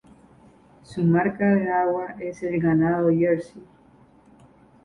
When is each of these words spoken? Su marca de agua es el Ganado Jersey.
Su 0.81 1.03
marca 1.03 1.53
de 1.53 1.69
agua 1.69 2.15
es 2.19 2.41
el 2.41 2.59
Ganado 2.59 3.09
Jersey. 3.11 3.61